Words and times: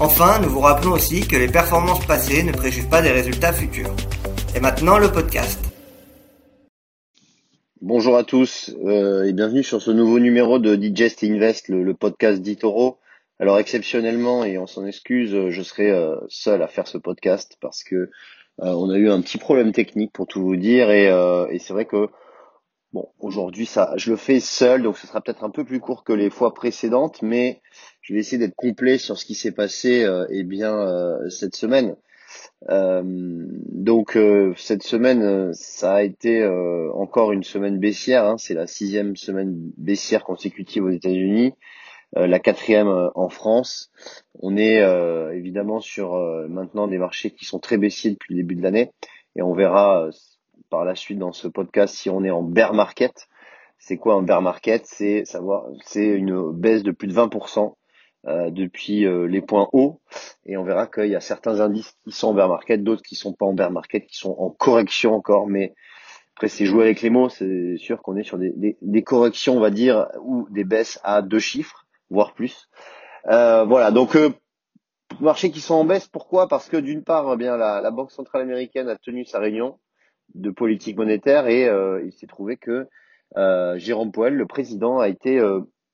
Enfin, 0.00 0.38
nous 0.40 0.48
vous 0.48 0.60
rappelons 0.60 0.92
aussi 0.92 1.26
que 1.26 1.34
les 1.34 1.48
performances 1.48 2.06
passées 2.06 2.44
ne 2.44 2.52
préjugent 2.52 2.88
pas 2.88 3.02
des 3.02 3.10
résultats 3.10 3.52
futurs. 3.52 3.92
Et 4.54 4.60
maintenant, 4.60 4.96
le 4.96 5.10
podcast. 5.10 5.58
Bonjour 7.80 8.16
à 8.16 8.22
tous 8.22 8.72
euh, 8.84 9.24
et 9.24 9.32
bienvenue 9.32 9.64
sur 9.64 9.82
ce 9.82 9.90
nouveau 9.90 10.20
numéro 10.20 10.60
de 10.60 10.76
Digest 10.76 11.24
Invest, 11.24 11.68
le, 11.68 11.94
podcast 11.94 12.40
d'Itoro. 12.40 12.98
Alors 13.40 13.58
exceptionnellement, 13.58 14.44
et 14.44 14.56
on 14.56 14.68
s'en 14.68 14.86
excuse, 14.86 15.48
je 15.50 15.62
serai 15.62 15.90
euh, 15.90 16.14
seul 16.28 16.62
à 16.62 16.68
faire 16.68 16.86
ce 16.86 16.98
podcast 16.98 17.56
parce 17.60 17.82
que 17.82 17.96
euh, 17.96 18.08
on 18.60 18.90
a 18.90 18.98
eu 18.98 19.10
un 19.10 19.20
petit 19.20 19.38
problème 19.38 19.72
technique 19.72 20.12
pour 20.12 20.28
tout 20.28 20.40
vous 20.40 20.56
dire 20.56 20.92
et, 20.92 21.06
et 21.50 21.58
c'est 21.58 21.72
vrai 21.72 21.86
que 21.86 22.08
Bon, 22.94 23.10
aujourd'hui, 23.18 23.66
ça, 23.66 23.92
je 23.96 24.10
le 24.10 24.16
fais 24.16 24.40
seul, 24.40 24.82
donc 24.82 24.96
ce 24.96 25.06
sera 25.06 25.20
peut-être 25.20 25.44
un 25.44 25.50
peu 25.50 25.62
plus 25.62 25.78
court 25.78 26.04
que 26.04 26.14
les 26.14 26.30
fois 26.30 26.54
précédentes, 26.54 27.20
mais 27.20 27.60
je 28.08 28.14
vais 28.14 28.20
essayer 28.20 28.38
d'être 28.38 28.56
complet 28.56 28.96
sur 28.96 29.18
ce 29.18 29.26
qui 29.26 29.34
s'est 29.34 29.52
passé, 29.52 30.02
euh, 30.02 30.26
eh 30.30 30.42
bien, 30.42 30.74
euh, 30.74 31.28
cette 31.28 31.54
semaine. 31.54 31.94
Euh, 32.70 33.02
donc, 33.04 34.16
euh, 34.16 34.54
cette 34.56 34.82
semaine, 34.82 35.52
ça 35.52 35.96
a 35.96 36.02
été 36.02 36.42
encore 36.94 37.32
une 37.32 37.42
semaine 37.42 37.78
baissière. 37.78 38.24
Hein, 38.24 38.38
c'est 38.38 38.54
la 38.54 38.66
sixième 38.66 39.14
semaine 39.14 39.54
baissière 39.76 40.24
consécutive 40.24 40.84
aux 40.84 40.90
États-Unis, 40.90 41.52
la 42.16 42.38
quatrième 42.38 43.10
en 43.14 43.28
France. 43.28 43.90
On 44.40 44.56
est 44.56 44.80
évidemment 45.36 45.80
sur 45.80 46.16
maintenant 46.48 46.88
des 46.88 46.96
marchés 46.96 47.30
qui 47.30 47.44
sont 47.44 47.58
très 47.58 47.76
baissiers 47.76 48.12
depuis 48.12 48.34
le 48.34 48.40
début 48.40 48.54
de 48.54 48.62
l'année, 48.62 48.90
et 49.36 49.42
on 49.42 49.52
verra 49.52 50.08
par 50.70 50.86
la 50.86 50.94
suite 50.94 51.18
dans 51.18 51.32
ce 51.32 51.46
podcast 51.46 51.94
si 51.94 52.08
on 52.08 52.24
est 52.24 52.30
en 52.30 52.42
bear 52.42 52.72
market. 52.72 53.28
C'est 53.78 53.98
quoi 53.98 54.14
un 54.14 54.22
bear 54.22 54.40
market? 54.40 54.86
C'est 54.86 55.26
savoir, 55.26 55.66
c'est 55.84 56.06
une 56.06 56.52
baisse 56.52 56.82
de 56.82 56.90
plus 56.90 57.08
de 57.08 57.14
20% 57.14 57.74
euh, 58.26 58.50
depuis 58.50 59.06
euh, 59.06 59.26
les 59.26 59.40
points 59.40 59.68
hauts, 59.72 60.00
et 60.44 60.56
on 60.56 60.64
verra 60.64 60.88
qu'il 60.88 61.06
y 61.06 61.14
a 61.14 61.20
certains 61.20 61.60
indices 61.60 61.94
qui 62.04 62.10
sont 62.10 62.28
en 62.28 62.34
bear 62.34 62.48
market, 62.48 62.82
d'autres 62.82 63.02
qui 63.02 63.14
sont 63.14 63.32
pas 63.32 63.46
en 63.46 63.52
bear 63.52 63.70
market, 63.70 64.06
qui 64.06 64.16
sont 64.16 64.34
en 64.38 64.50
correction 64.50 65.14
encore, 65.14 65.46
mais 65.46 65.74
après 66.34 66.48
c'est 66.48 66.66
jouer 66.66 66.84
avec 66.84 67.00
les 67.00 67.10
mots, 67.10 67.28
c'est 67.28 67.76
sûr 67.76 68.02
qu'on 68.02 68.16
est 68.16 68.24
sur 68.24 68.38
des, 68.38 68.50
des, 68.56 68.76
des, 68.82 69.02
corrections, 69.02 69.56
on 69.56 69.60
va 69.60 69.70
dire, 69.70 70.08
ou 70.20 70.48
des 70.50 70.64
baisses 70.64 70.98
à 71.04 71.22
deux 71.22 71.38
chiffres, 71.38 71.86
voire 72.10 72.34
plus. 72.34 72.68
Euh, 73.28 73.64
voilà, 73.64 73.92
donc 73.92 74.16
euh, 74.16 74.30
marchés 75.20 75.52
qui 75.52 75.60
sont 75.60 75.74
en 75.74 75.84
baisse, 75.84 76.08
pourquoi? 76.08 76.48
Parce 76.48 76.68
que 76.68 76.76
d'une 76.76 77.04
part, 77.04 77.32
eh 77.32 77.36
bien 77.36 77.56
la, 77.56 77.80
la 77.80 77.90
Banque 77.92 78.10
centrale 78.10 78.42
américaine 78.42 78.88
a 78.88 78.96
tenu 78.96 79.24
sa 79.24 79.38
réunion, 79.38 79.78
de 80.34 80.50
politique 80.50 80.96
monétaire 80.96 81.46
et 81.46 81.68
euh, 81.68 82.04
il 82.04 82.12
s'est 82.12 82.26
trouvé 82.26 82.56
que 82.56 82.86
euh, 83.36 83.78
Jérôme 83.78 84.12
Powell, 84.12 84.34
le 84.34 84.46
président, 84.46 84.98
a 84.98 85.08
été 85.08 85.40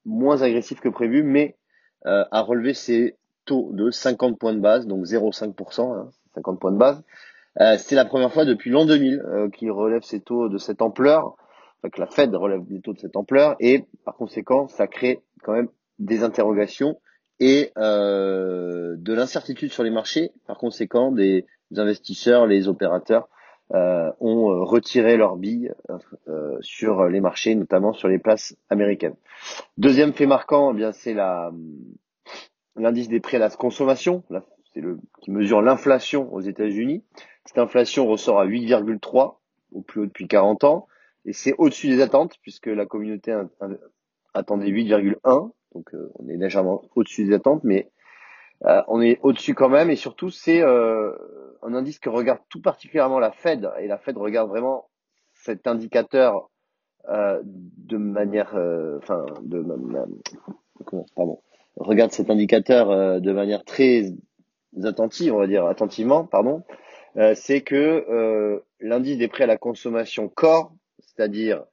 moins 0.04 0.42
agressif 0.42 0.80
que 0.80 0.88
prévu, 0.88 1.22
mais 1.22 1.56
a 2.04 2.40
relevé 2.42 2.74
ses 2.74 3.16
taux 3.44 3.70
de 3.72 3.90
50 3.90 4.38
points 4.38 4.54
de 4.54 4.60
base, 4.60 4.86
donc 4.86 5.04
0,5%, 5.04 5.94
hein, 5.94 6.10
50 6.34 6.60
points 6.60 6.72
de 6.72 6.78
base. 6.78 7.02
c'est 7.78 7.94
la 7.94 8.04
première 8.04 8.32
fois 8.32 8.44
depuis 8.44 8.70
l'an 8.70 8.84
2000 8.84 9.50
qu'il 9.54 9.70
relève 9.70 10.02
ses 10.02 10.20
taux 10.20 10.48
de 10.48 10.58
cette 10.58 10.82
ampleur, 10.82 11.36
enfin, 11.78 11.90
que 11.90 12.00
la 12.00 12.06
Fed 12.06 12.34
relève 12.34 12.64
des 12.66 12.80
taux 12.80 12.92
de 12.92 12.98
cette 12.98 13.16
ampleur, 13.16 13.56
et 13.60 13.84
par 14.04 14.16
conséquent, 14.16 14.68
ça 14.68 14.86
crée 14.86 15.22
quand 15.42 15.52
même 15.52 15.68
des 15.98 16.22
interrogations 16.22 16.98
et 17.40 17.72
euh, 17.76 18.94
de 18.96 19.12
l'incertitude 19.12 19.72
sur 19.72 19.82
les 19.82 19.90
marchés. 19.90 20.32
Par 20.46 20.58
conséquent, 20.58 21.12
des 21.12 21.46
investisseurs, 21.76 22.46
les 22.46 22.68
opérateurs 22.68 23.24
euh, 23.24 23.33
ont 23.70 24.50
euh, 24.50 24.62
retiré 24.62 25.16
leurs 25.16 25.36
billes 25.36 25.72
euh, 26.28 26.56
sur 26.60 27.06
les 27.06 27.20
marchés, 27.20 27.54
notamment 27.54 27.92
sur 27.92 28.08
les 28.08 28.18
places 28.18 28.56
américaines. 28.70 29.16
Deuxième 29.78 30.12
fait 30.12 30.26
marquant, 30.26 30.72
eh 30.72 30.76
bien 30.76 30.92
c'est 30.92 31.14
la 31.14 31.52
l'indice 32.76 33.08
des 33.08 33.20
prix 33.20 33.36
à 33.36 33.40
la 33.40 33.50
consommation, 33.50 34.24
c'est 34.72 34.80
le 34.80 34.98
qui 35.20 35.30
mesure 35.30 35.62
l'inflation 35.62 36.32
aux 36.34 36.40
États-Unis. 36.40 37.04
Cette 37.44 37.58
inflation 37.58 38.06
ressort 38.06 38.40
à 38.40 38.46
8,3 38.46 39.36
au 39.72 39.82
plus 39.82 40.00
haut 40.00 40.06
depuis 40.06 40.26
40 40.26 40.64
ans 40.64 40.88
et 41.24 41.32
c'est 41.32 41.54
au-dessus 41.58 41.88
des 41.88 42.00
attentes 42.00 42.34
puisque 42.42 42.66
la 42.66 42.84
communauté 42.84 43.36
attendait 44.34 44.70
8,1 44.70 45.50
donc 45.74 45.90
on 46.14 46.28
est 46.28 46.36
légèrement 46.36 46.82
au-dessus 46.94 47.24
des 47.24 47.34
attentes 47.34 47.62
mais 47.64 47.90
euh, 48.66 48.82
on 48.88 49.02
est 49.02 49.18
au-dessus 49.22 49.54
quand 49.54 49.68
même 49.68 49.90
et 49.90 49.96
surtout 49.96 50.30
c'est 50.30 50.62
euh, 50.62 51.12
un 51.62 51.74
indice 51.74 51.98
que 51.98 52.08
regarde 52.08 52.40
tout 52.48 52.62
particulièrement 52.62 53.18
la 53.18 53.30
Fed 53.30 53.70
et 53.78 53.86
la 53.86 53.98
Fed 53.98 54.16
regarde 54.16 54.48
vraiment 54.48 54.88
cet 55.34 55.66
indicateur 55.66 56.50
euh, 57.10 57.40
de 57.44 57.98
manière, 57.98 58.56
enfin 58.98 59.26
de 59.42 59.62
pardon, 61.14 61.42
regarde 61.76 62.12
cet 62.12 62.30
indicateur 62.30 63.20
de 63.20 63.32
manière 63.32 63.64
très 63.64 64.14
attentive, 64.82 65.34
on 65.34 65.38
va 65.38 65.46
dire 65.46 65.66
attentivement, 65.66 66.24
pardon. 66.24 66.62
c'est 67.34 67.60
que 67.60 68.62
l'indice 68.80 69.18
des 69.18 69.28
prix 69.28 69.42
à 69.42 69.46
la 69.46 69.58
consommation 69.58 70.28
corps, 70.28 70.72
c'est-à-dire 71.00 71.64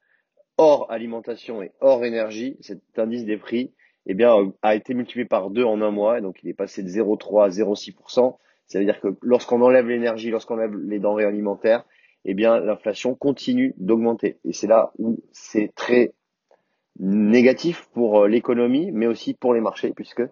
hors 0.58 0.90
alimentation 0.90 1.62
et 1.62 1.72
hors 1.80 2.04
énergie, 2.04 2.58
cet 2.60 2.82
indice 2.98 3.24
des 3.24 3.38
prix 3.38 3.72
eh 4.06 4.14
bien, 4.14 4.36
euh, 4.36 4.50
a 4.62 4.74
été 4.74 4.94
multiplié 4.94 5.24
par 5.24 5.50
deux 5.50 5.64
en 5.64 5.80
un 5.80 5.90
mois, 5.90 6.18
et 6.18 6.20
donc 6.20 6.42
il 6.42 6.48
est 6.48 6.54
passé 6.54 6.82
de 6.82 6.88
0,3 6.88 7.44
à 7.44 7.48
0,6%. 7.48 8.36
Ça 8.66 8.78
veut 8.78 8.84
dire 8.84 9.00
que 9.00 9.08
lorsqu'on 9.22 9.60
enlève 9.62 9.88
l'énergie, 9.88 10.30
lorsqu'on 10.30 10.54
enlève 10.54 10.76
les 10.76 10.98
denrées 10.98 11.24
alimentaires, 11.24 11.84
eh 12.24 12.34
bien, 12.34 12.58
l'inflation 12.60 13.14
continue 13.14 13.74
d'augmenter. 13.76 14.38
Et 14.44 14.52
c'est 14.52 14.66
là 14.66 14.92
où 14.98 15.18
c'est 15.32 15.72
très 15.74 16.14
négatif 16.98 17.88
pour 17.92 18.22
euh, 18.22 18.28
l'économie, 18.28 18.90
mais 18.92 19.06
aussi 19.06 19.34
pour 19.34 19.54
les 19.54 19.60
marchés, 19.60 19.92
puisque 19.94 20.22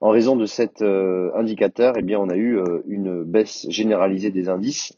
en 0.00 0.10
raison 0.10 0.36
de 0.36 0.46
cet 0.46 0.82
euh, 0.82 1.30
indicateur, 1.34 1.94
eh 1.98 2.02
bien, 2.02 2.20
on 2.20 2.28
a 2.28 2.36
eu 2.36 2.60
une 2.86 3.24
baisse 3.24 3.66
généralisée 3.68 4.30
des 4.30 4.48
indices. 4.48 4.96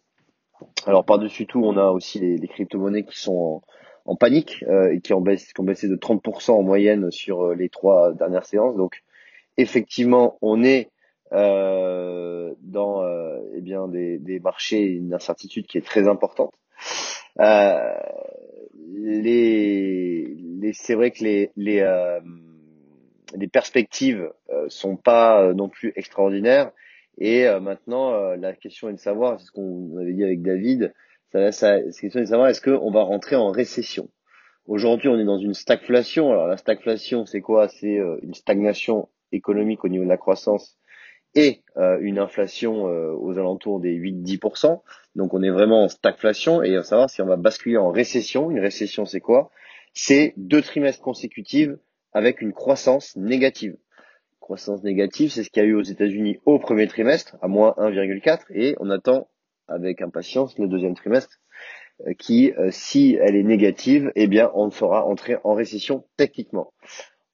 Alors 0.86 1.06
par-dessus 1.06 1.46
tout, 1.46 1.62
on 1.64 1.78
a 1.78 1.86
aussi 1.86 2.18
les, 2.18 2.36
les 2.36 2.48
crypto-monnaies 2.48 3.04
qui 3.04 3.18
sont 3.18 3.62
en 4.10 4.16
panique 4.16 4.64
euh, 4.66 4.92
et 4.92 5.00
qui 5.00 5.14
ont, 5.14 5.20
baissé, 5.20 5.52
qui 5.54 5.60
ont 5.60 5.64
baissé 5.64 5.86
de 5.86 5.94
30% 5.94 6.50
en 6.50 6.62
moyenne 6.64 7.12
sur 7.12 7.44
euh, 7.44 7.54
les 7.54 7.68
trois 7.68 8.12
dernières 8.12 8.44
séances. 8.44 8.76
Donc 8.76 9.04
effectivement, 9.56 10.36
on 10.42 10.64
est 10.64 10.90
euh, 11.32 12.52
dans 12.60 13.04
eh 13.54 13.60
bien 13.60 13.86
des, 13.86 14.18
des, 14.18 14.40
marchés, 14.40 14.82
une 14.82 15.14
incertitude 15.14 15.68
qui 15.68 15.78
est 15.78 15.86
très 15.86 16.08
importante. 16.08 16.52
les, 18.88 20.24
les 20.60 20.72
c'est 20.72 20.96
vrai 20.96 21.12
que 21.12 21.22
les, 21.22 21.52
les, 21.56 21.88
les 23.36 23.46
perspectives 23.46 24.32
sont 24.66 24.96
pas 24.96 25.54
non 25.54 25.68
plus 25.68 25.92
extraordinaires. 25.94 26.72
Et 27.18 27.46
maintenant, 27.60 28.34
la 28.34 28.54
question 28.54 28.88
est 28.88 28.94
de 28.94 28.98
savoir, 28.98 29.38
c'est 29.38 29.46
ce 29.46 29.52
qu'on 29.52 29.96
avait 29.98 30.14
dit 30.14 30.24
avec 30.24 30.42
David, 30.42 30.92
ça, 31.32 31.52
ça, 31.52 31.78
c'est 31.90 32.00
question 32.00 32.20
de 32.20 32.26
savoir 32.26 32.48
est-ce 32.48 32.60
qu'on 32.60 32.90
va 32.90 33.02
rentrer 33.02 33.36
en 33.36 33.50
récession? 33.50 34.08
Aujourd'hui, 34.66 35.08
on 35.08 35.18
est 35.18 35.24
dans 35.24 35.38
une 35.38 35.54
stagflation. 35.54 36.30
Alors 36.30 36.46
la 36.46 36.56
stagflation, 36.56 37.26
c'est 37.26 37.40
quoi? 37.40 37.68
C'est 37.68 37.98
euh, 37.98 38.18
une 38.22 38.34
stagnation 38.34 39.08
économique 39.32 39.84
au 39.84 39.88
niveau 39.88 40.04
de 40.04 40.08
la 40.08 40.16
croissance 40.16 40.76
et 41.34 41.62
euh, 41.76 41.98
une 42.00 42.18
inflation 42.18 42.88
euh, 42.88 43.12
aux 43.12 43.38
alentours 43.38 43.80
des 43.80 43.94
8-10%. 43.94 44.82
Donc 45.14 45.34
on 45.34 45.42
est 45.42 45.50
vraiment 45.50 45.84
en 45.84 45.88
stagflation 45.88 46.62
et 46.62 46.76
à 46.76 46.82
savoir 46.82 47.08
si 47.08 47.22
on 47.22 47.26
va 47.26 47.36
basculer 47.36 47.76
en 47.76 47.90
récession. 47.90 48.50
Une 48.50 48.60
récession, 48.60 49.06
c'est 49.06 49.20
quoi? 49.20 49.50
C'est 49.94 50.34
deux 50.36 50.62
trimestres 50.62 51.02
consécutifs 51.02 51.70
avec 52.12 52.40
une 52.40 52.52
croissance 52.52 53.16
négative. 53.16 53.76
Croissance 54.40 54.82
négative, 54.82 55.30
c'est 55.30 55.44
ce 55.44 55.50
qu'il 55.50 55.62
y 55.62 55.66
a 55.66 55.68
eu 55.68 55.74
aux 55.74 55.82
États-Unis 55.82 56.38
au 56.44 56.58
premier 56.58 56.88
trimestre, 56.88 57.36
à 57.40 57.46
moins 57.46 57.74
1,4, 57.78 58.46
et 58.50 58.74
on 58.80 58.90
attend 58.90 59.28
avec 59.70 60.02
impatience 60.02 60.58
le 60.58 60.68
deuxième 60.68 60.94
trimestre 60.94 61.38
euh, 62.06 62.14
qui, 62.14 62.52
euh, 62.52 62.70
si 62.70 63.18
elle 63.20 63.36
est 63.36 63.42
négative, 63.42 64.12
eh 64.14 64.26
bien, 64.26 64.50
on 64.54 64.70
fera 64.70 65.04
entrer 65.04 65.36
en 65.44 65.54
récession 65.54 66.04
techniquement. 66.16 66.72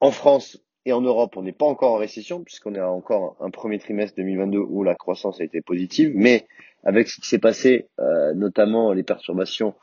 En 0.00 0.10
France 0.10 0.58
et 0.84 0.92
en 0.92 1.00
Europe, 1.00 1.36
on 1.36 1.42
n'est 1.42 1.52
pas 1.52 1.66
encore 1.66 1.92
en 1.92 1.98
récession 1.98 2.42
puisqu'on 2.42 2.74
a 2.74 2.86
encore 2.86 3.36
un 3.40 3.50
premier 3.50 3.78
trimestre 3.78 4.16
2022 4.16 4.58
où 4.58 4.82
la 4.82 4.94
croissance 4.94 5.40
a 5.40 5.44
été 5.44 5.60
positive, 5.60 6.12
mais 6.14 6.46
avec 6.84 7.08
ce 7.08 7.20
qui 7.20 7.26
s'est 7.26 7.38
passé, 7.38 7.88
euh, 8.00 8.34
notamment 8.34 8.92
les 8.92 9.02
perturbations 9.02 9.74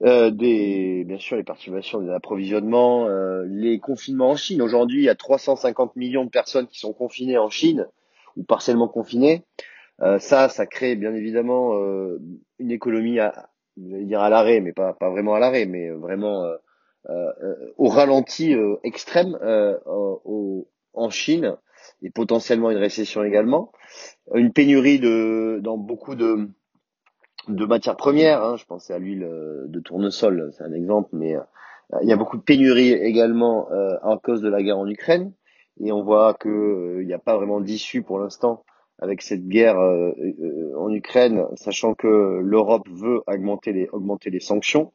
des, 0.00 1.02
bien 1.06 1.18
sûr, 1.18 1.38
les 1.38 1.44
perturbations 1.44 2.02
des 2.02 2.10
approvisionnements, 2.10 3.08
les 3.46 3.78
confinements 3.78 4.30
en 4.30 4.36
Chine. 4.36 4.60
Aujourd'hui, 4.60 5.00
il 5.00 5.04
y 5.04 5.08
a 5.08 5.14
350 5.14 5.96
millions 5.96 6.26
de 6.26 6.30
personnes 6.30 6.66
qui 6.66 6.78
sont 6.78 6.92
confinées 6.92 7.38
en 7.38 7.48
Chine 7.48 7.86
ou 8.36 8.42
partiellement 8.42 8.88
confinées. 8.88 9.44
Euh, 10.02 10.18
ça, 10.18 10.48
ça 10.48 10.66
crée 10.66 10.96
bien 10.96 11.14
évidemment 11.14 11.74
euh, 11.74 12.20
une 12.58 12.70
économie 12.70 13.20
à, 13.20 13.50
dire 13.76 14.20
à 14.20 14.30
l'arrêt, 14.30 14.60
mais 14.60 14.72
pas, 14.72 14.92
pas 14.92 15.10
vraiment 15.10 15.34
à 15.34 15.38
l'arrêt, 15.38 15.66
mais 15.66 15.90
vraiment 15.90 16.46
au 17.76 17.88
ralenti 17.88 18.54
extrême 18.82 19.38
en 20.94 21.10
Chine 21.10 21.56
et 22.02 22.10
potentiellement 22.10 22.70
une 22.70 22.78
récession 22.78 23.24
également. 23.24 23.72
Une 24.34 24.52
pénurie 24.52 25.00
de, 25.00 25.60
dans 25.62 25.76
beaucoup 25.76 26.14
de, 26.14 26.48
de 27.48 27.66
matières 27.66 27.96
premières. 27.96 28.42
Hein, 28.42 28.56
je 28.56 28.64
pensais 28.64 28.94
à 28.94 28.98
l'huile 28.98 29.28
de 29.66 29.80
tournesol, 29.80 30.50
c'est 30.56 30.64
un 30.64 30.72
exemple, 30.72 31.10
mais 31.12 31.36
il 32.02 32.08
y 32.08 32.12
a 32.12 32.16
beaucoup 32.16 32.36
de 32.36 32.42
pénuries 32.42 32.92
également 32.92 33.70
euh, 33.70 33.96
à 34.02 34.18
cause 34.22 34.40
de 34.40 34.48
la 34.48 34.62
guerre 34.62 34.78
en 34.78 34.88
Ukraine. 34.88 35.32
Et 35.80 35.92
on 35.92 36.02
voit 36.02 36.34
qu'il 36.34 36.50
euh, 36.50 37.04
n'y 37.04 37.12
a 37.12 37.18
pas 37.18 37.36
vraiment 37.36 37.60
d'issue 37.60 38.02
pour 38.02 38.18
l'instant 38.18 38.64
avec 38.98 39.22
cette 39.22 39.46
guerre 39.46 39.78
euh, 39.78 40.12
euh, 40.18 40.78
en 40.78 40.92
Ukraine, 40.92 41.44
sachant 41.56 41.94
que 41.94 42.40
l'Europe 42.42 42.88
veut 42.90 43.22
augmenter 43.26 43.72
les, 43.72 43.88
augmenter 43.92 44.30
les 44.30 44.40
sanctions. 44.40 44.92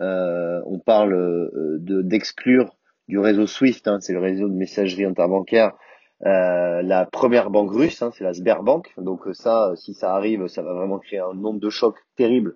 on 0.00 0.78
parle 0.84 1.50
de 1.80 2.02
d'exclure 2.02 2.76
du 3.08 3.18
réseau 3.18 3.46
SWIFT, 3.46 3.88
hein, 3.88 3.98
c'est 4.00 4.12
le 4.12 4.20
réseau 4.20 4.48
de 4.48 4.54
messagerie 4.54 5.04
interbancaire, 5.04 5.72
la 6.20 7.08
première 7.10 7.50
banque 7.50 7.72
russe, 7.72 8.02
hein, 8.02 8.10
c'est 8.14 8.24
la 8.24 8.34
Sberbank. 8.34 8.92
Donc 8.98 9.22
ça, 9.32 9.72
si 9.76 9.94
ça 9.94 10.14
arrive, 10.14 10.46
ça 10.48 10.62
va 10.62 10.74
vraiment 10.74 10.98
créer 10.98 11.20
un 11.20 11.34
nombre 11.34 11.60
de 11.60 11.70
chocs 11.70 11.98
terribles 12.16 12.54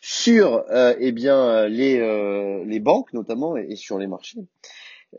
sur 0.00 0.64
euh, 0.70 0.94
eh 0.98 1.12
bien 1.12 1.68
les 1.68 2.00
euh, 2.00 2.64
les 2.64 2.80
banques 2.80 3.12
notamment 3.12 3.56
et, 3.56 3.76
sur 3.76 3.98
les 3.98 4.06
marchés. 4.06 4.40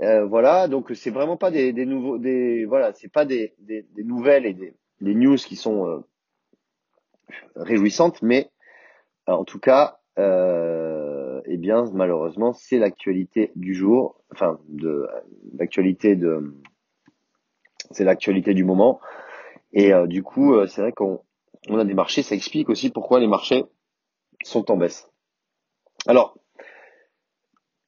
Euh, 0.01 0.25
voilà, 0.25 0.68
donc 0.68 0.92
c'est 0.95 1.09
vraiment 1.12 1.38
pas 1.38 1.51
des, 1.51 1.74
des 1.74 1.86
nouveaux 1.86 2.18
des 2.18 2.65
voilà, 2.65 2.94
c'est 2.94 3.12
pas 3.12 3.25
des, 3.25 3.53
des, 3.59 3.86
des, 3.94 4.03
nouvelles 4.03 4.45
et 4.45 4.53
des, 4.53 4.74
des 5.01 5.15
news 5.15 5.36
qui 5.36 5.56
sont 5.56 5.88
euh, 5.88 6.00
réjouissantes, 7.56 8.21
mais 8.21 8.50
en 9.27 9.44
tout 9.44 9.59
cas, 9.59 10.00
euh, 10.19 11.42
eh 11.45 11.57
bien 11.57 11.86
malheureusement 11.94 12.53
c'est 12.53 12.77
l'actualité 12.77 13.51
du 13.56 13.74
jour, 13.74 14.21
enfin 14.31 14.59
de 14.68 15.07
l'actualité 15.57 16.15
de 16.15 16.56
c'est 17.92 18.03
l'actualité 18.03 18.53
du 18.53 18.63
moment 18.63 19.00
et 19.74 19.92
du 20.07 20.21
coup 20.21 20.65
c'est 20.68 20.81
vrai 20.81 20.92
qu'on 20.92 21.21
on 21.69 21.80
a 21.80 21.86
des 21.86 21.94
marchés, 21.94 22.24
ça 22.24 22.36
explique 22.36 22.69
aussi 22.69 22.89
pourquoi 22.89 23.19
les 23.19 23.27
marchés 23.27 23.65
sont 24.44 24.71
en 24.71 24.77
baisse. 24.77 25.09
Alors, 26.07 26.38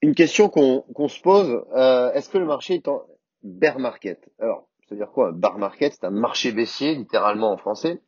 une 0.01 0.15
question 0.15 0.49
qu'on 0.49 1.07
se 1.07 1.21
pose, 1.21 1.65
euh, 1.75 2.11
est-ce 2.13 2.29
que 2.29 2.37
le 2.37 2.45
marché 2.45 2.75
est 2.75 2.87
en 2.87 3.05
bear 3.41 3.79
market? 3.79 4.29
Alors, 4.39 4.67
c'est-à-dire 4.87 5.11
quoi 5.11 5.29
Un 5.29 5.31
bear 5.31 5.57
market, 5.57 5.93
c'est 5.93 6.05
un 6.05 6.11
marché 6.11 6.51
baissier, 6.51 6.95
littéralement 6.95 7.51
en 7.51 7.57
français. 7.57 8.01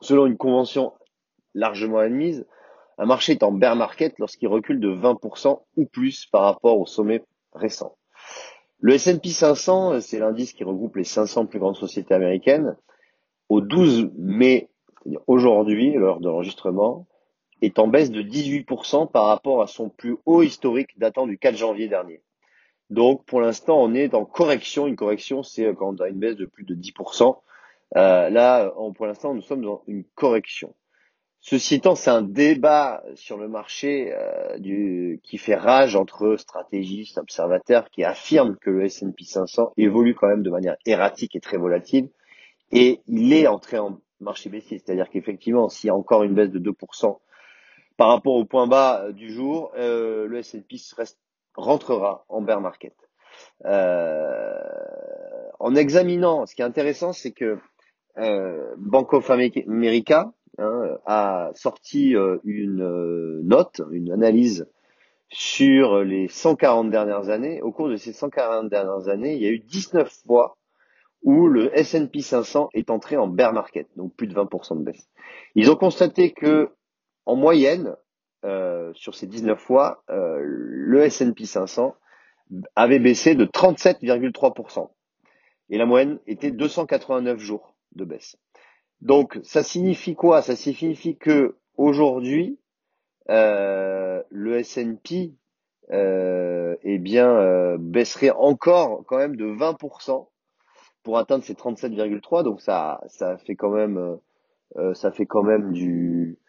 Selon 0.00 0.26
une 0.26 0.36
convention 0.36 0.92
largement 1.54 1.98
admise, 1.98 2.46
un 2.98 3.06
marché 3.06 3.32
est 3.32 3.42
en 3.42 3.52
bear 3.52 3.76
market 3.76 4.18
lorsqu'il 4.18 4.48
recule 4.48 4.80
de 4.80 4.94
20% 4.94 5.60
ou 5.76 5.86
plus 5.86 6.26
par 6.26 6.42
rapport 6.42 6.78
au 6.78 6.86
sommet 6.86 7.24
récent. 7.52 7.96
Le 8.80 8.94
S&P 8.94 9.28
500, 9.28 10.00
c'est 10.00 10.18
l'indice 10.18 10.52
qui 10.52 10.64
regroupe 10.64 10.96
les 10.96 11.04
500 11.04 11.46
plus 11.46 11.58
grandes 11.58 11.76
sociétés 11.76 12.14
américaines. 12.14 12.76
Au 13.48 13.60
12 13.60 14.10
mai, 14.16 14.70
aujourd'hui, 15.26 15.92
l'heure 15.92 16.20
de 16.20 16.28
l'enregistrement, 16.28 17.06
est 17.60 17.78
en 17.78 17.86
baisse 17.86 18.10
de 18.10 18.22
18% 18.22 19.10
par 19.10 19.26
rapport 19.26 19.62
à 19.62 19.68
son 19.68 19.88
plus 19.88 20.16
haut 20.26 20.42
historique 20.42 20.98
datant 20.98 21.26
du 21.26 21.38
4 21.38 21.56
janvier 21.56 21.88
dernier. 21.88 22.22
Donc 22.92 23.24
pour 23.24 23.40
l'instant, 23.40 23.82
on 23.82 23.94
est 23.94 24.12
en 24.12 24.26
correction. 24.26 24.86
Une 24.86 24.96
correction, 24.96 25.42
c'est 25.42 25.74
quand 25.74 25.98
on 25.98 26.04
a 26.04 26.08
une 26.08 26.18
baisse 26.18 26.36
de 26.36 26.44
plus 26.44 26.64
de 26.64 26.74
10%. 26.74 27.38
Euh, 27.96 28.28
là, 28.28 28.70
pour 28.94 29.06
l'instant, 29.06 29.34
nous 29.34 29.40
sommes 29.40 29.62
dans 29.62 29.82
une 29.86 30.04
correction. 30.14 30.74
Ceci 31.40 31.76
étant, 31.76 31.94
c'est 31.94 32.10
un 32.10 32.20
débat 32.20 33.02
sur 33.14 33.38
le 33.38 33.48
marché 33.48 34.12
euh, 34.14 35.16
qui 35.22 35.38
fait 35.38 35.54
rage 35.54 35.96
entre 35.96 36.36
stratégistes, 36.36 37.16
observateurs, 37.16 37.88
qui 37.90 38.04
affirment 38.04 38.56
que 38.56 38.70
le 38.70 38.84
S&P 38.84 39.24
500 39.24 39.72
évolue 39.78 40.14
quand 40.14 40.28
même 40.28 40.42
de 40.42 40.50
manière 40.50 40.76
erratique 40.84 41.34
et 41.34 41.40
très 41.40 41.56
volatile. 41.56 42.10
Et 42.72 43.00
il 43.08 43.32
est 43.32 43.46
entré 43.46 43.78
en 43.78 43.98
marché 44.20 44.50
baissier, 44.50 44.78
c'est-à-dire 44.78 45.08
qu'effectivement, 45.08 45.70
s'il 45.70 45.88
y 45.88 45.90
a 45.90 45.96
encore 45.96 46.24
une 46.24 46.34
baisse 46.34 46.50
de 46.50 46.60
2% 46.60 47.18
par 47.96 48.08
rapport 48.08 48.34
au 48.34 48.44
point 48.44 48.66
bas 48.66 49.04
euh, 49.04 49.12
du 49.12 49.32
jour, 49.32 49.72
euh, 49.76 50.26
le 50.26 50.38
S&P 50.38 50.76
rentrera 51.54 52.24
en 52.28 52.42
bear 52.42 52.60
market. 52.60 52.94
Euh, 53.64 54.54
en 55.58 55.74
examinant, 55.74 56.46
ce 56.46 56.54
qui 56.54 56.62
est 56.62 56.64
intéressant, 56.64 57.12
c'est 57.12 57.32
que 57.32 57.58
Bank 58.76 59.12
of 59.14 59.30
America 59.30 60.32
hein, 60.58 60.98
a 61.06 61.50
sorti 61.54 62.14
une 62.44 63.40
note, 63.42 63.80
une 63.90 64.12
analyse 64.12 64.66
sur 65.30 66.04
les 66.04 66.28
140 66.28 66.90
dernières 66.90 67.30
années. 67.30 67.62
Au 67.62 67.72
cours 67.72 67.88
de 67.88 67.96
ces 67.96 68.12
140 68.12 68.68
dernières 68.68 69.08
années, 69.08 69.34
il 69.34 69.42
y 69.42 69.46
a 69.46 69.50
eu 69.50 69.60
19 69.60 70.12
fois 70.26 70.58
où 71.22 71.46
le 71.46 71.76
S&P 71.76 72.20
500 72.20 72.70
est 72.74 72.90
entré 72.90 73.16
en 73.16 73.28
bear 73.28 73.52
market, 73.52 73.88
donc 73.96 74.14
plus 74.14 74.26
de 74.26 74.34
20% 74.34 74.78
de 74.78 74.84
baisse. 74.84 75.08
Ils 75.54 75.70
ont 75.70 75.76
constaté 75.76 76.32
que 76.32 76.70
en 77.24 77.36
moyenne, 77.36 77.88
euh, 77.88 78.01
sur 78.94 79.14
ces 79.14 79.26
19 79.26 79.58
fois, 79.58 80.02
euh, 80.10 80.38
le 80.42 81.02
S&P 81.02 81.44
500 81.44 81.94
avait 82.76 82.98
baissé 82.98 83.34
de 83.34 83.44
37,3%. 83.44 84.90
Et 85.70 85.78
la 85.78 85.86
moyenne 85.86 86.18
était 86.26 86.50
289 86.50 87.38
jours 87.38 87.74
de 87.94 88.04
baisse. 88.04 88.36
Donc, 89.00 89.40
ça 89.42 89.62
signifie 89.62 90.14
quoi? 90.14 90.42
Ça 90.42 90.54
signifie 90.56 91.16
que 91.16 91.56
aujourd'hui, 91.76 92.58
euh, 93.30 94.22
le 94.30 94.58
S&P 94.58 95.34
euh, 95.90 96.76
eh 96.82 96.98
bien 96.98 97.30
euh, 97.30 97.76
baisserait 97.78 98.30
encore 98.30 99.04
quand 99.06 99.18
même 99.18 99.36
de 99.36 99.46
20% 99.46 100.28
pour 101.02 101.18
atteindre 101.18 101.44
ces 101.44 101.54
37,3. 101.54 102.44
Donc 102.44 102.60
ça, 102.60 103.00
ça 103.08 103.36
fait 103.38 103.56
quand 103.56 103.70
même, 103.70 104.18
ça 104.94 105.10
fait 105.10 105.26
quand 105.26 105.42
même 105.42 105.72
du 105.72 106.38
euh, 106.38 106.41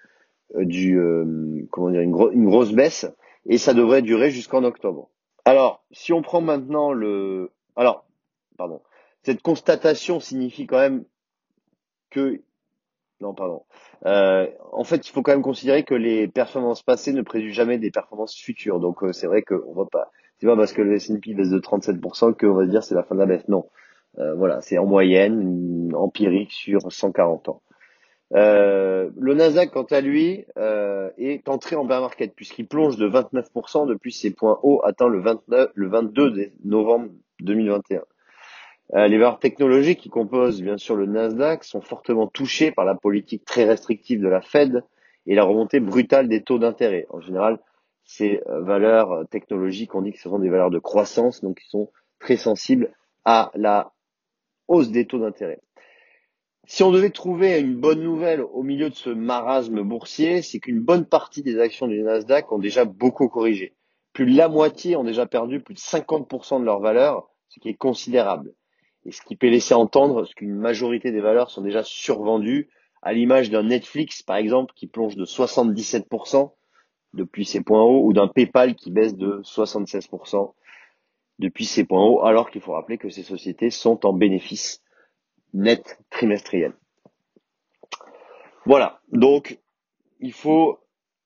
du 0.55 0.99
euh, 0.99 1.65
comment 1.71 1.89
dire 1.89 2.01
une, 2.01 2.15
une, 2.33 2.45
grosse 2.45 2.71
baisse 2.71 3.07
et 3.45 3.57
ça 3.57 3.73
devrait 3.73 4.01
durer 4.01 4.29
jusqu'en 4.29 4.63
octobre. 4.63 5.09
Alors, 5.45 5.83
si 5.91 6.13
on 6.13 6.21
prend 6.21 6.41
maintenant 6.41 6.93
le 6.93 7.51
alors 7.75 8.05
pardon, 8.57 8.81
cette 9.23 9.41
constatation 9.41 10.19
signifie 10.19 10.67
quand 10.67 10.79
même 10.79 11.05
que 12.09 12.41
non 13.19 13.33
pardon. 13.33 13.63
Euh, 14.05 14.47
en 14.71 14.83
fait, 14.83 15.07
il 15.07 15.11
faut 15.11 15.21
quand 15.21 15.31
même 15.31 15.41
considérer 15.41 15.83
que 15.83 15.95
les 15.95 16.27
performances 16.27 16.83
passées 16.83 17.13
ne 17.13 17.21
préjugent 17.21 17.55
jamais 17.55 17.77
des 17.77 17.91
performances 17.91 18.35
futures. 18.35 18.79
Donc 18.79 19.03
c'est 19.11 19.27
vrai 19.27 19.41
qu'on 19.41 19.73
va 19.73 19.85
pas 19.85 20.11
c'est 20.39 20.47
pas 20.47 20.55
parce 20.55 20.73
que 20.73 20.81
le 20.81 20.95
S&P 20.95 21.33
baisse 21.33 21.49
de 21.49 21.59
37% 21.59 22.37
qu'on 22.37 22.53
va 22.53 22.65
dire 22.65 22.83
c'est 22.83 22.95
la 22.95 23.03
fin 23.03 23.15
de 23.15 23.19
la 23.19 23.25
baisse. 23.25 23.47
Non. 23.47 23.69
voilà, 24.17 24.61
c'est 24.61 24.77
en 24.77 24.85
moyenne 24.85 25.91
empirique 25.95 26.51
sur 26.51 26.91
140 26.91 27.49
ans. 27.49 27.61
Euh, 28.33 29.09
le 29.17 29.33
Nasdaq, 29.35 29.71
quant 29.71 29.83
à 29.83 30.01
lui, 30.01 30.45
euh, 30.57 31.09
est 31.17 31.47
entré 31.49 31.75
en 31.75 31.85
bear 31.85 32.01
market 32.01 32.33
puisqu'il 32.35 32.67
plonge 32.67 32.97
de 32.97 33.07
29% 33.07 33.87
depuis 33.87 34.11
ses 34.11 34.31
points 34.31 34.59
hauts 34.63 34.81
atteints 34.83 35.07
le, 35.07 35.21
29, 35.21 35.71
le 35.73 35.87
22 35.87 36.51
novembre 36.63 37.09
2021. 37.41 38.01
Euh, 38.95 39.07
les 39.07 39.17
valeurs 39.17 39.39
technologiques 39.39 39.99
qui 39.99 40.09
composent 40.09 40.61
bien 40.61 40.77
sûr 40.77 40.95
le 40.95 41.05
Nasdaq 41.05 41.63
sont 41.63 41.81
fortement 41.81 42.27
touchées 42.27 42.71
par 42.71 42.85
la 42.85 42.95
politique 42.95 43.45
très 43.45 43.65
restrictive 43.65 44.21
de 44.21 44.27
la 44.27 44.41
Fed 44.41 44.83
et 45.25 45.35
la 45.35 45.43
remontée 45.43 45.79
brutale 45.79 46.27
des 46.27 46.41
taux 46.41 46.59
d'intérêt. 46.59 47.05
En 47.09 47.21
général, 47.21 47.59
ces 48.03 48.41
euh, 48.47 48.61
valeurs 48.61 49.27
technologiques, 49.29 49.95
on 49.95 50.01
dit 50.01 50.11
que 50.11 50.19
ce 50.19 50.29
sont 50.29 50.39
des 50.39 50.49
valeurs 50.49 50.71
de 50.71 50.79
croissance, 50.79 51.41
donc 51.41 51.59
qui 51.59 51.69
sont 51.69 51.89
très 52.19 52.37
sensibles 52.37 52.91
à 53.25 53.51
la 53.55 53.93
hausse 54.67 54.91
des 54.91 55.05
taux 55.05 55.19
d'intérêt. 55.19 55.59
Si 56.65 56.81
on 56.81 56.91
devait 56.91 57.09
trouver 57.09 57.59
une 57.59 57.75
bonne 57.75 58.01
nouvelle 58.01 58.41
au 58.41 58.63
milieu 58.63 58.89
de 58.89 58.95
ce 58.95 59.09
marasme 59.09 59.81
boursier, 59.81 60.41
c'est 60.41 60.59
qu'une 60.59 60.79
bonne 60.79 61.05
partie 61.05 61.43
des 61.43 61.59
actions 61.59 61.87
du 61.87 62.01
Nasdaq 62.01 62.49
ont 62.53 62.59
déjà 62.59 62.85
beaucoup 62.85 63.27
corrigé. 63.27 63.75
Plus 64.13 64.25
de 64.25 64.37
la 64.37 64.47
moitié 64.47 64.95
ont 64.95 65.03
déjà 65.03 65.25
perdu 65.25 65.59
plus 65.59 65.73
de 65.73 65.79
50% 65.79 66.61
de 66.61 66.65
leur 66.65 66.79
valeur, 66.79 67.27
ce 67.49 67.59
qui 67.59 67.67
est 67.67 67.73
considérable. 67.73 68.53
Et 69.05 69.11
ce 69.11 69.21
qui 69.21 69.35
peut 69.35 69.49
laisser 69.49 69.73
entendre 69.73 70.25
qu'une 70.35 70.55
majorité 70.55 71.11
des 71.11 71.19
valeurs 71.19 71.51
sont 71.51 71.61
déjà 71.61 71.83
survendues, 71.83 72.69
à 73.01 73.11
l'image 73.11 73.49
d'un 73.49 73.63
Netflix, 73.63 74.23
par 74.23 74.37
exemple, 74.37 74.73
qui 74.73 74.87
plonge 74.87 75.17
de 75.17 75.25
77% 75.25 76.53
depuis 77.13 77.43
ses 77.43 77.61
points 77.61 77.83
hauts, 77.83 78.05
ou 78.05 78.13
d'un 78.13 78.29
PayPal 78.29 78.75
qui 78.75 78.89
baisse 78.89 79.17
de 79.17 79.41
76% 79.43 80.53
depuis 81.39 81.65
ses 81.65 81.83
points 81.83 82.03
hauts, 82.03 82.23
alors 82.23 82.49
qu'il 82.49 82.61
faut 82.61 82.71
rappeler 82.71 82.97
que 82.97 83.09
ces 83.09 83.23
sociétés 83.23 83.69
sont 83.69 84.05
en 84.05 84.13
bénéfice 84.13 84.81
net 85.53 85.99
trimestriel. 86.09 86.73
Voilà. 88.65 89.01
Donc, 89.11 89.59
il 90.19 90.33
faut, 90.33 90.79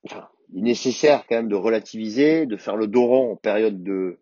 enfin, 0.05 0.27
il 0.50 0.60
est 0.60 0.63
nécessaire 0.63 1.25
quand 1.27 1.36
même 1.36 1.50
de 1.50 1.55
relativiser, 1.55 2.46
de 2.46 2.57
faire 2.57 2.75
le 2.75 2.88
dos 2.88 3.12
en 3.12 3.36
période 3.36 3.84
de, 3.84 4.19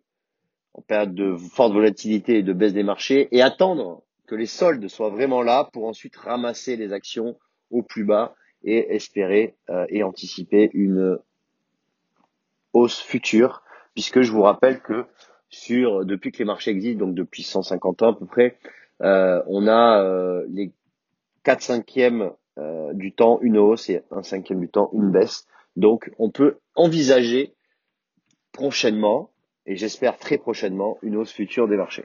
en 0.74 0.82
période 0.82 1.14
de 1.14 1.36
forte 1.36 1.72
volatilité 1.72 2.38
et 2.38 2.42
de 2.42 2.52
baisse 2.52 2.74
des 2.74 2.82
marchés 2.82 3.28
et 3.32 3.42
attendre 3.42 4.02
que 4.26 4.34
les 4.34 4.46
soldes 4.46 4.86
soient 4.88 5.10
vraiment 5.10 5.42
là 5.42 5.68
pour 5.72 5.86
ensuite 5.86 6.16
ramasser 6.16 6.76
les 6.76 6.92
actions 6.92 7.38
au 7.70 7.82
plus 7.82 8.04
bas 8.04 8.34
et 8.64 8.94
espérer 8.94 9.56
euh, 9.70 9.86
et 9.88 10.02
anticiper 10.02 10.70
une 10.74 11.18
hausse 12.72 13.00
future, 13.00 13.62
puisque 13.94 14.20
je 14.20 14.32
vous 14.32 14.42
rappelle 14.42 14.80
que 14.80 15.06
sur 15.48 16.04
depuis 16.04 16.32
que 16.32 16.38
les 16.38 16.44
marchés 16.44 16.72
existent, 16.72 17.06
donc 17.06 17.14
depuis 17.14 17.42
150 17.42 18.02
ans 18.02 18.10
à 18.10 18.14
peu 18.14 18.26
près, 18.26 18.58
on 19.00 19.66
a 19.68 20.02
euh, 20.02 20.46
les 20.48 20.72
4 21.44 21.62
cinquièmes 21.62 22.32
du 22.94 23.12
temps 23.12 23.38
une 23.42 23.58
hausse 23.58 23.90
et 23.90 24.02
un 24.10 24.22
cinquième 24.22 24.60
du 24.60 24.68
temps 24.68 24.90
une 24.94 25.10
baisse. 25.10 25.46
Donc 25.76 26.10
on 26.18 26.30
peut 26.30 26.56
envisager 26.74 27.54
prochainement, 28.52 29.30
et 29.66 29.76
j'espère 29.76 30.16
très 30.16 30.38
prochainement, 30.38 30.96
une 31.02 31.16
hausse 31.16 31.32
future 31.32 31.68
des 31.68 31.76
marchés. 31.76 32.04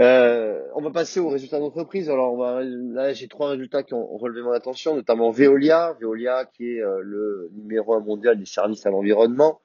Euh, 0.00 0.60
on 0.74 0.80
va 0.80 0.90
passer 0.90 1.20
aux 1.20 1.28
résultats 1.28 1.58
d'entreprise. 1.58 2.08
Alors, 2.08 2.32
on 2.32 2.38
va, 2.38 2.62
là, 2.62 3.12
j'ai 3.12 3.28
trois 3.28 3.50
résultats 3.50 3.82
qui 3.82 3.94
ont 3.94 4.16
relevé 4.16 4.42
mon 4.42 4.52
attention, 4.52 4.96
notamment 4.96 5.30
Veolia. 5.30 5.96
Veolia, 6.00 6.46
qui 6.46 6.72
est 6.72 6.82
euh, 6.82 7.00
le 7.02 7.50
numéro 7.54 7.94
un 7.94 8.00
mondial 8.00 8.38
des 8.38 8.46
services 8.46 8.86
à 8.86 8.90
l'environnement, 8.90 9.60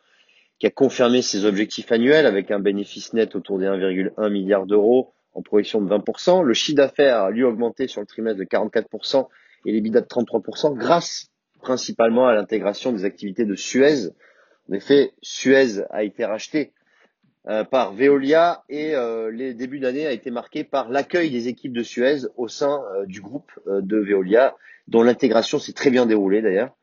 qui 0.60 0.68
a 0.68 0.72
confirmé 0.72 1.22
ses 1.22 1.46
objectifs 1.46 1.92
annuels 1.92 2.26
avec 2.26 2.52
un 2.52 2.60
bénéfice 2.60 3.14
net 3.14 3.36
autour 3.36 3.60
des 3.60 3.66
1,1 3.66 4.30
milliard 4.30 4.66
d'euros 4.66 5.15
en 5.36 5.42
projection 5.42 5.82
de 5.82 5.90
20%. 5.90 6.44
Le 6.44 6.54
chiffre 6.54 6.78
d'affaires 6.78 7.24
a 7.24 7.30
lui 7.30 7.44
augmenté 7.44 7.88
sur 7.88 8.02
le 8.02 8.08
trimestre 8.08 8.40
de 8.40 8.46
44% 8.46 9.28
et 9.66 9.72
les 9.72 9.74
l'EBITDA 9.74 10.02
de 10.02 10.08
33% 10.08 10.76
grâce 10.76 11.28
principalement 11.62 12.28
à 12.28 12.34
l'intégration 12.34 12.92
des 12.92 13.06
activités 13.06 13.46
de 13.46 13.56
Suez. 13.56 14.10
En 14.70 14.74
effet, 14.74 15.14
Suez 15.22 15.84
a 15.90 16.04
été 16.04 16.26
racheté 16.26 16.74
euh, 17.48 17.64
par 17.64 17.94
Veolia 17.94 18.64
et 18.70 18.96
euh, 18.96 19.30
les 19.30 19.54
débuts 19.54 19.80
d'année 19.80 20.08
a 20.08 20.12
été 20.12 20.32
marqué 20.32 20.64
par 20.64 20.90
l'accueil 20.90 21.30
des 21.30 21.48
équipes 21.48 21.74
de 21.74 21.84
Suez 21.84 22.22
au 22.38 22.48
sein 22.48 22.82
euh, 22.96 23.06
du 23.06 23.22
groupe 23.22 23.52
de 23.68 23.98
Veolia, 23.98 24.56
dont 24.88 25.04
l'intégration 25.04 25.60
s'est 25.60 25.74
très 25.74 25.92
bien 25.92 26.08
déroulée 26.08 26.42
d'ailleurs. 26.42 26.76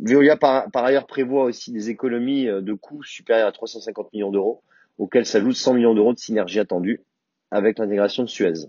Veolia 0.00 0.36
par, 0.36 0.70
par, 0.70 0.84
ailleurs 0.84 1.06
prévoit 1.06 1.44
aussi 1.44 1.72
des 1.72 1.88
économies 1.90 2.44
de 2.46 2.72
coûts 2.74 3.02
supérieures 3.02 3.48
à 3.48 3.52
350 3.52 4.12
millions 4.12 4.30
d'euros, 4.30 4.62
auxquels 4.98 5.26
s'ajoutent 5.26 5.56
100 5.56 5.74
millions 5.74 5.94
d'euros 5.94 6.12
de 6.12 6.18
synergie 6.18 6.60
attendue 6.60 7.02
avec 7.50 7.78
l'intégration 7.78 8.24
de 8.24 8.28
Suez. 8.28 8.66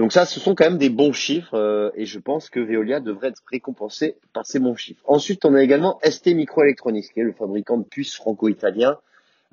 Donc 0.00 0.14
ça, 0.14 0.24
ce 0.24 0.40
sont 0.40 0.54
quand 0.54 0.64
même 0.64 0.78
des 0.78 0.88
bons 0.88 1.12
chiffres 1.12 1.52
euh, 1.52 1.90
et 1.94 2.06
je 2.06 2.18
pense 2.18 2.48
que 2.48 2.58
Veolia 2.58 3.00
devrait 3.00 3.28
être 3.28 3.42
récompensé 3.50 4.16
par 4.32 4.46
ces 4.46 4.58
bons 4.58 4.74
chiffres. 4.74 5.02
Ensuite, 5.06 5.44
on 5.44 5.54
a 5.54 5.62
également 5.62 5.98
ST 6.02 6.28
Microelectronics, 6.28 7.12
qui 7.12 7.20
est 7.20 7.24
le 7.24 7.34
fabricant 7.34 7.76
de 7.76 7.84
puces 7.84 8.16
franco-italien, 8.16 8.96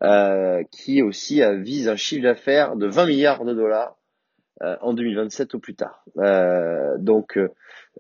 euh, 0.04 0.64
qui 0.72 1.02
aussi 1.02 1.44
euh, 1.44 1.58
vise 1.58 1.90
un 1.90 1.98
chiffre 1.98 2.24
d'affaires 2.24 2.78
de 2.78 2.88
20 2.88 3.08
milliards 3.08 3.44
de 3.44 3.54
dollars 3.54 3.98
en 4.82 4.94
2027 4.94 5.54
au 5.54 5.60
plus 5.60 5.76
tard. 5.76 6.04
donc 6.98 7.38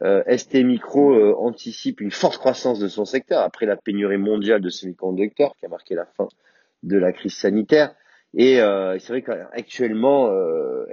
ST 0.02 0.56
Micro 0.56 1.38
anticipe 1.38 2.02
une 2.02 2.10
forte 2.10 2.40
croissance 2.40 2.80
de 2.80 2.88
son 2.88 3.06
secteur 3.06 3.44
après 3.44 3.68
la 3.68 3.76
pénurie 3.76 4.18
mondiale 4.18 4.60
de 4.60 4.70
semi-conducteurs 4.70 5.56
qui 5.60 5.68
a 5.68 5.70
marqué 5.70 5.94
la 5.94 6.06
fin 6.06 6.28
de 6.84 6.98
la 6.98 7.12
crise 7.12 7.36
sanitaire. 7.36 7.96
Et 8.34 8.58
c'est 9.00 9.08
vrai 9.08 9.22
qu'actuellement, 9.22 10.32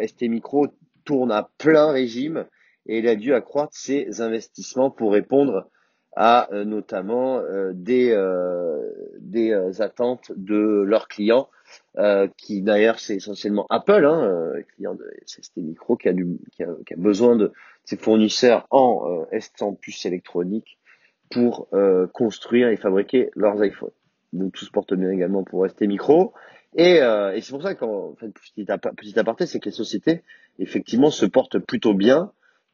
ST 0.01 0.23
Micro 0.23 0.69
tourne 1.05 1.33
à 1.33 1.51
plein 1.59 1.91
régime 1.93 2.47
et 2.87 2.99
il 2.99 3.09
a 3.09 3.17
dû 3.17 3.35
accroître 3.35 3.75
ses 3.75 4.21
investissements 4.21 4.91
pour 4.91 5.13
répondre 5.13 5.69
à 6.17 6.53
euh, 6.53 6.65
notamment 6.65 7.39
euh, 7.39 7.73
des, 7.75 8.13
euh, 8.13 8.91
des 9.19 9.53
attentes 9.81 10.33
de 10.37 10.83
leurs 10.87 11.09
clients, 11.09 11.49
qui 12.37 12.63
d'ailleurs 12.63 13.01
c'est 13.01 13.17
essentiellement 13.17 13.67
Apple, 13.69 14.05
hein, 14.05 14.53
client 14.75 14.95
de 14.95 15.05
ST 15.27 15.57
Micro, 15.57 15.97
qui 15.97 16.09
a, 16.09 16.13
du, 16.13 16.39
qui 16.53 16.63
a, 16.63 16.69
qui 16.87 16.95
a 16.95 16.97
besoin 16.97 17.35
de 17.35 17.53
ses 17.85 17.97
fournisseurs 17.97 18.67
en 18.71 19.27
en 19.61 19.73
puces 19.75 20.07
électroniques 20.07 20.79
pour 21.31 21.69
construire 22.13 22.69
et 22.69 22.77
fabriquer 22.77 23.31
leurs 23.35 23.65
iPhones. 23.65 23.91
Donc 24.35 24.53
tout 24.53 24.65
se 24.65 24.71
porte 24.71 24.95
bien 24.95 25.11
également 25.11 25.45
pour 25.45 25.69
ST 25.69 25.83
Micro. 25.83 26.33
Et, 26.77 26.97
et 26.97 27.41
c'est 27.41 27.53
pour 27.53 27.63
ça 27.63 27.75
qu'en 27.75 28.15
fait, 28.17 28.29
petit, 28.29 28.65
petit 28.97 29.19
aparté, 29.19 29.47
c'est 29.47 29.61
que 29.61 29.67
les 29.67 29.75
sociétés 29.75 30.23
effectivement 30.59 31.11
se 31.11 31.27
portent 31.27 31.59
plutôt 31.59 31.95
bien. 31.95 32.33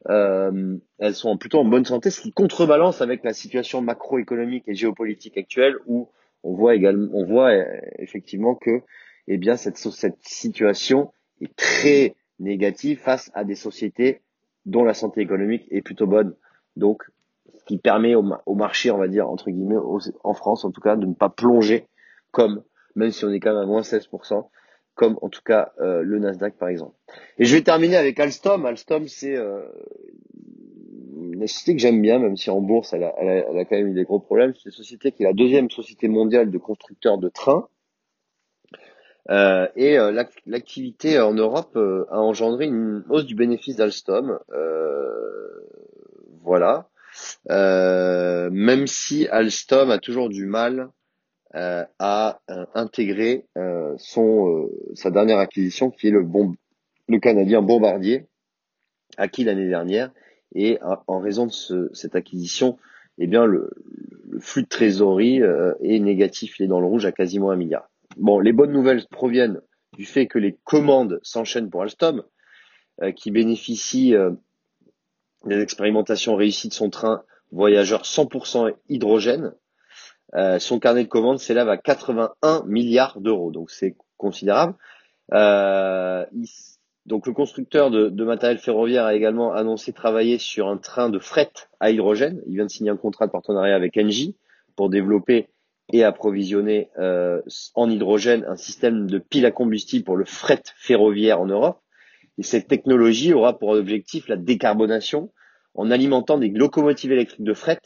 Euh, 0.09 0.77
elles 0.97 1.13
sont 1.13 1.37
plutôt 1.37 1.59
en 1.59 1.65
bonne 1.65 1.85
santé, 1.85 2.09
ce 2.09 2.21
qui 2.21 2.31
contrebalance 2.31 3.01
avec 3.01 3.23
la 3.23 3.33
situation 3.33 3.81
macroéconomique 3.81 4.63
et 4.67 4.73
géopolitique 4.73 5.37
actuelle 5.37 5.75
où 5.85 6.09
on 6.43 6.53
voit 6.53 6.73
également, 6.73 7.09
on 7.13 7.25
voit 7.25 7.51
euh, 7.51 7.65
effectivement 7.99 8.55
que, 8.55 8.81
eh 9.27 9.37
bien, 9.37 9.57
cette, 9.57 9.77
cette 9.77 10.17
situation 10.21 11.13
est 11.39 11.55
très 11.55 12.15
négative 12.39 12.99
face 12.99 13.29
à 13.35 13.43
des 13.43 13.55
sociétés 13.55 14.21
dont 14.65 14.83
la 14.83 14.95
santé 14.95 15.21
économique 15.21 15.67
est 15.69 15.81
plutôt 15.81 16.07
bonne. 16.07 16.35
Donc, 16.75 17.03
qui 17.65 17.77
permet 17.77 18.15
au, 18.15 18.23
au 18.45 18.55
marché, 18.55 18.91
on 18.91 18.97
va 18.97 19.07
dire, 19.07 19.29
entre 19.29 19.49
guillemets, 19.49 19.77
en 20.23 20.33
France 20.33 20.65
en 20.65 20.71
tout 20.71 20.81
cas, 20.81 20.95
de 20.95 21.05
ne 21.05 21.13
pas 21.13 21.29
plonger 21.29 21.87
comme, 22.31 22.63
même 22.95 23.11
si 23.11 23.25
on 23.25 23.31
est 23.31 23.39
quand 23.39 23.53
même 23.53 23.63
à 23.63 23.65
moins 23.65 23.81
16%, 23.81 24.47
comme 24.95 25.17
en 25.21 25.29
tout 25.29 25.41
cas 25.43 25.73
euh, 25.79 26.01
le 26.01 26.19
Nasdaq 26.19 26.55
par 26.57 26.69
exemple. 26.69 26.95
Et 27.37 27.45
je 27.45 27.55
vais 27.55 27.61
terminer 27.61 27.97
avec 27.97 28.19
Alstom. 28.19 28.65
Alstom, 28.65 29.07
c'est 29.07 29.35
euh, 29.35 29.61
une 31.33 31.47
société 31.47 31.75
que 31.75 31.81
j'aime 31.81 32.01
bien, 32.01 32.19
même 32.19 32.37
si 32.37 32.49
en 32.49 32.61
bourse, 32.61 32.93
elle 32.93 33.03
a, 33.03 33.13
elle 33.19 33.57
a, 33.57 33.65
quand 33.65 33.75
même 33.75 33.89
eu 33.89 33.93
des 33.93 34.03
gros 34.03 34.19
problèmes. 34.19 34.53
C'est 34.55 34.65
une 34.65 34.71
société 34.71 35.11
qui 35.11 35.23
est 35.23 35.27
la 35.27 35.33
deuxième 35.33 35.69
société 35.69 36.07
mondiale 36.07 36.51
de 36.51 36.57
constructeurs 36.57 37.17
de 37.17 37.29
trains. 37.29 37.67
Euh, 39.29 39.67
et 39.75 39.99
euh, 39.99 40.11
l'activité 40.45 41.19
en 41.19 41.33
Europe 41.33 41.77
a 41.77 42.19
engendré 42.19 42.65
une 42.65 43.03
hausse 43.09 43.25
du 43.25 43.35
bénéfice 43.35 43.75
d'Alstom. 43.75 44.39
voilà. 46.43 46.90
Même 47.49 48.87
si 48.87 49.27
Alstom 49.27 49.91
a 49.91 49.97
toujours 49.97 50.29
du 50.29 50.45
mal 50.45 50.91
euh, 51.53 51.83
a 51.99 52.39
euh, 52.49 52.65
intégré 52.75 53.45
euh, 53.57 53.93
son 53.97 54.69
sa 54.95 55.11
dernière 55.11 55.37
acquisition 55.37 55.91
qui 55.91 56.07
est 56.07 56.11
le 56.11 56.23
bon 56.23 56.55
le 57.09 57.19
canadien 57.19 57.61
Bombardier 57.61 58.27
acquis 59.17 59.43
l'année 59.43 59.67
dernière. 59.67 60.11
Et 60.53 60.79
en 60.81 61.19
raison 61.19 61.45
de 61.45 61.51
ce, 61.51 61.89
cette 61.93 62.15
acquisition 62.15 62.77
eh 63.17 63.27
bien 63.27 63.45
le, 63.45 63.69
le 64.29 64.39
flux 64.39 64.63
de 64.63 64.67
trésorerie 64.67 65.41
est 65.81 65.99
négatif. 65.99 66.59
Il 66.59 66.63
est 66.63 66.67
dans 66.67 66.79
le 66.79 66.87
rouge 66.87 67.05
à 67.05 67.11
quasiment 67.11 67.51
un 67.51 67.57
milliard. 67.57 67.89
Bon 68.17 68.39
les 68.39 68.53
bonnes 68.53 68.71
nouvelles 68.71 69.05
proviennent 69.09 69.61
du 69.93 70.05
fait 70.05 70.27
que 70.27 70.39
les 70.39 70.57
commandes 70.63 71.19
s'enchaînent 71.21 71.69
pour 71.69 71.81
Alstom 71.83 72.23
qui 73.15 73.31
bénéficie 73.31 74.13
des 75.45 75.59
expérimentations 75.59 76.35
réussies 76.35 76.69
de 76.69 76.73
son 76.73 76.89
train 76.89 77.23
voyageur 77.51 78.03
100% 78.03 78.73
hydrogène 78.89 79.53
euh, 80.35 80.59
son 80.59 80.79
carnet 80.79 81.03
de 81.03 81.09
commandes 81.09 81.39
s'élève 81.39 81.69
à 81.69 81.77
81 81.77 82.63
milliards 82.65 83.19
d'euros, 83.19 83.51
donc 83.51 83.69
c'est 83.69 83.95
considérable. 84.17 84.75
Euh, 85.33 86.25
donc 87.05 87.27
le 87.27 87.33
constructeur 87.33 87.91
de, 87.91 88.09
de, 88.09 88.23
matériel 88.23 88.57
ferroviaire 88.57 89.05
a 89.05 89.15
également 89.15 89.53
annoncé 89.53 89.91
travailler 89.91 90.37
sur 90.37 90.67
un 90.67 90.77
train 90.77 91.09
de 91.09 91.19
fret 91.19 91.51
à 91.79 91.91
hydrogène. 91.91 92.41
Il 92.47 92.55
vient 92.55 92.65
de 92.65 92.71
signer 92.71 92.91
un 92.91 92.97
contrat 92.97 93.27
de 93.27 93.31
partenariat 93.31 93.75
avec 93.75 93.97
Engie 93.97 94.35
pour 94.75 94.89
développer 94.89 95.49
et 95.91 96.03
approvisionner 96.03 96.89
euh, 96.99 97.41
en 97.75 97.89
hydrogène 97.89 98.45
un 98.47 98.55
système 98.55 99.07
de 99.07 99.17
pile 99.17 99.45
à 99.45 99.51
combustible 99.51 100.05
pour 100.05 100.15
le 100.15 100.25
fret 100.25 100.61
ferroviaire 100.77 101.41
en 101.41 101.47
Europe. 101.47 101.81
Et 102.37 102.43
cette 102.43 102.67
technologie 102.67 103.33
aura 103.33 103.57
pour 103.57 103.69
objectif 103.69 104.29
la 104.29 104.37
décarbonation 104.37 105.31
en 105.75 105.91
alimentant 105.91 106.37
des 106.37 106.49
locomotives 106.49 107.11
électriques 107.11 107.43
de 107.43 107.53
fret 107.53 107.79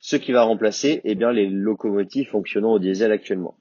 ce 0.00 0.16
qui 0.16 0.32
va 0.32 0.42
remplacer 0.42 1.00
eh 1.04 1.14
bien, 1.14 1.32
les 1.32 1.46
locomotives 1.46 2.28
fonctionnant 2.28 2.72
au 2.72 2.78
diesel 2.78 3.12
actuellement. 3.12 3.56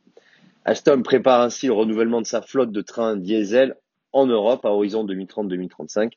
Alstom 0.66 1.04
prépare 1.04 1.42
ainsi 1.42 1.68
le 1.68 1.74
renouvellement 1.74 2.22
de 2.22 2.28
sa 2.28 2.42
flotte 2.42 2.72
de 2.72 2.82
trains 2.82 3.16
diesel 3.16 3.76
en 4.12 4.26
Europe 4.26 4.66
à 4.66 4.70
horizon 4.70 5.06
2030-2035 5.06 6.14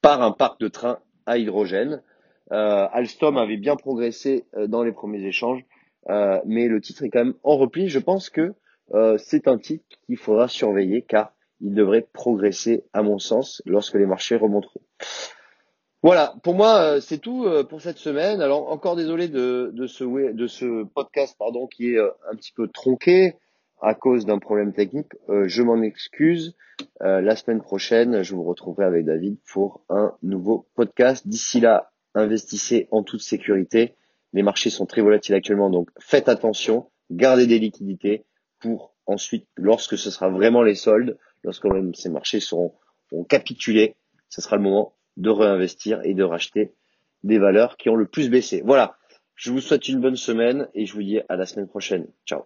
par 0.00 0.22
un 0.22 0.32
parc 0.32 0.60
de 0.60 0.68
trains 0.68 0.98
à 1.26 1.38
hydrogène. 1.38 2.02
Euh, 2.52 2.86
Alstom 2.92 3.36
avait 3.36 3.56
bien 3.56 3.76
progressé 3.76 4.46
euh, 4.56 4.66
dans 4.66 4.82
les 4.82 4.92
premiers 4.92 5.24
échanges, 5.24 5.64
euh, 6.08 6.38
mais 6.46 6.68
le 6.68 6.80
titre 6.80 7.02
est 7.04 7.10
quand 7.10 7.24
même 7.24 7.34
en 7.42 7.56
repli. 7.56 7.88
Je 7.88 7.98
pense 7.98 8.30
que 8.30 8.54
c'est 9.18 9.48
un 9.48 9.58
titre 9.58 9.84
qu'il 10.06 10.16
faudra 10.16 10.48
surveiller 10.48 11.02
car 11.02 11.34
il 11.60 11.74
devrait 11.74 12.06
progresser 12.10 12.84
à 12.94 13.02
mon 13.02 13.18
sens 13.18 13.60
lorsque 13.66 13.96
les 13.96 14.06
marchés 14.06 14.34
remonteront. 14.34 14.80
Voilà, 16.00 16.34
pour 16.44 16.54
moi, 16.54 16.80
euh, 16.80 17.00
c'est 17.00 17.18
tout 17.18 17.44
euh, 17.44 17.64
pour 17.64 17.80
cette 17.82 17.98
semaine. 17.98 18.40
Alors, 18.40 18.70
encore 18.70 18.94
désolé 18.94 19.26
de, 19.26 19.72
ce, 19.88 20.84
podcast 20.84 21.34
pardon, 21.36 21.66
qui 21.66 21.94
est 21.94 21.98
euh, 21.98 22.10
un 22.30 22.36
petit 22.36 22.52
peu 22.52 22.68
tronqué 22.68 23.34
à 23.80 23.94
cause 23.94 24.24
d'un 24.24 24.38
problème 24.38 24.72
technique. 24.72 25.12
je 25.28 25.62
m'en 25.62 25.82
excuse. 25.82 26.56
la 27.00 27.36
semaine 27.36 27.60
prochaine, 27.60 28.24
je 28.24 28.34
vous 28.34 28.42
retrouverai 28.42 28.84
avec 28.84 29.04
David 29.04 29.36
pour 29.52 29.82
un 29.88 30.14
nouveau 30.24 30.66
podcast. 30.74 31.28
D'ici 31.28 31.60
là, 31.60 31.92
investissez 32.16 32.88
en 32.90 33.04
toute 33.04 33.20
sécurité. 33.20 33.94
Les 34.32 34.42
marchés 34.42 34.70
sont 34.70 34.84
très 34.84 35.00
volatiles 35.00 35.36
actuellement, 35.36 35.70
donc 35.70 35.90
faites 36.00 36.28
attention, 36.28 36.90
gardez 37.12 37.46
des 37.46 37.60
liquidités 37.60 38.24
pour 38.58 38.94
ensuite, 39.06 39.46
lorsque 39.54 39.96
ce 39.96 40.10
sera 40.10 40.28
vraiment 40.28 40.62
les 40.62 40.74
soldes, 40.74 41.16
lorsque 41.44 41.66
même 41.66 41.94
ces 41.94 42.08
marchés 42.08 42.40
seront 42.40 42.74
capitulés, 43.28 43.94
ce 44.28 44.40
sera 44.40 44.56
le 44.56 44.62
moment 44.62 44.92
de 45.18 45.30
réinvestir 45.30 46.00
et 46.04 46.14
de 46.14 46.24
racheter 46.24 46.72
des 47.24 47.38
valeurs 47.38 47.76
qui 47.76 47.90
ont 47.90 47.96
le 47.96 48.06
plus 48.06 48.30
baissé. 48.30 48.62
Voilà. 48.64 48.96
Je 49.34 49.52
vous 49.52 49.60
souhaite 49.60 49.88
une 49.88 50.00
bonne 50.00 50.16
semaine 50.16 50.68
et 50.74 50.86
je 50.86 50.94
vous 50.94 51.02
dis 51.02 51.20
à 51.28 51.36
la 51.36 51.46
semaine 51.46 51.68
prochaine. 51.68 52.06
Ciao. 52.26 52.44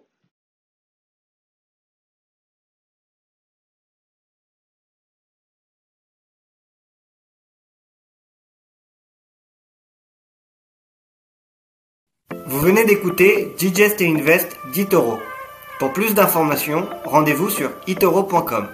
Vous 12.45 12.59
venez 12.59 12.85
d'écouter 12.85 13.53
Digest 13.57 14.01
et 14.01 14.07
Invest 14.07 14.57
d'Itoro. 14.73 15.17
Pour 15.79 15.93
plus 15.93 16.13
d'informations, 16.13 16.87
rendez-vous 17.05 17.49
sur 17.49 17.71
itoro.com. 17.87 18.67